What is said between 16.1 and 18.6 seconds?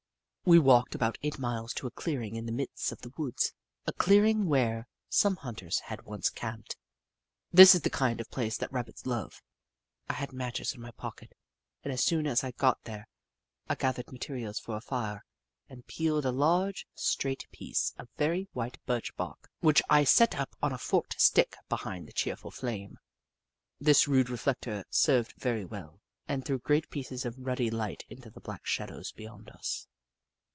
a large, straight piece of very